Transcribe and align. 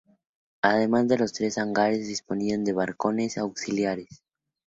Además 0.63 1.07
de 1.09 1.19
los 1.19 1.31
tres 1.31 1.59
hangares, 1.59 2.07
disponían 2.07 2.63
de 2.63 2.73
barracones 2.73 3.37
auxiliares. 3.37 4.23